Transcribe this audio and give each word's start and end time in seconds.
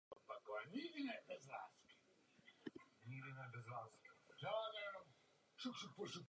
Turci 5.61 5.87
byli 5.87 5.95
poraženi. 5.95 6.19